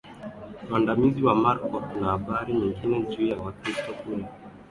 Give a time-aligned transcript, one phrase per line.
[0.69, 4.25] Mwandamizi wa Marko Tuna habari nyingi juu ya Wakristo kule